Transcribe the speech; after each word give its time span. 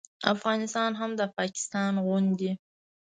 افغانستان 0.33 0.91
هم 0.99 1.11
د 1.19 1.21
پاکستان 1.37 1.93
غوندې 2.05 2.51